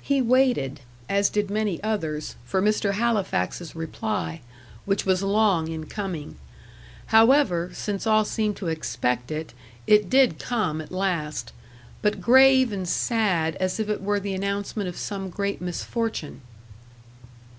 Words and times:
He 0.00 0.22
waited 0.22 0.80
as 1.10 1.28
did 1.28 1.50
many 1.50 1.78
others, 1.82 2.36
for 2.42 2.62
Mr. 2.62 2.92
Halifax's 2.94 3.76
reply; 3.76 4.40
which 4.86 5.04
was 5.04 5.22
long 5.22 5.68
in 5.68 5.84
coming. 5.84 6.36
However, 7.08 7.68
since 7.74 8.06
all 8.06 8.24
seemed 8.24 8.56
to 8.56 8.68
expect 8.68 9.30
it, 9.30 9.52
it 9.86 10.08
did 10.08 10.38
come 10.38 10.80
at 10.80 10.90
last; 10.90 11.52
but 12.00 12.22
grave 12.22 12.72
and 12.72 12.88
sad 12.88 13.56
as 13.56 13.78
if 13.78 13.90
it 13.90 14.00
were 14.00 14.18
the 14.20 14.32
announcement 14.32 14.88
of 14.88 14.96
some 14.96 15.28
great 15.28 15.60
misfortune. 15.60 16.40